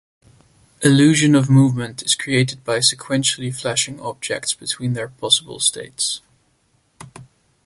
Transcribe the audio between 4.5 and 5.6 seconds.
between their possible